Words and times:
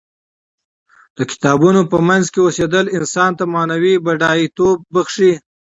د 1.17 1.19
کتابونو 1.31 1.81
په 1.91 1.97
منځ 2.07 2.25
کې 2.33 2.39
اوسیدل 2.43 2.85
انسان 2.97 3.31
ته 3.39 3.43
معنوي 3.53 3.93
بډایه 4.05 4.49
توب 4.57 4.77
بښي. 4.93 5.31